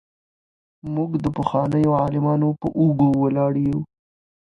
[0.95, 3.79] موږ د پخوانيو عالمانو په اوږو ولاړ يو.